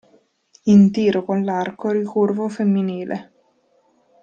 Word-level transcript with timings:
In 0.63 0.89
tiro 0.91 1.23
con 1.23 1.43
l'arco 1.43 1.91
ricurvo 1.91 2.47
femminile. 2.47 3.33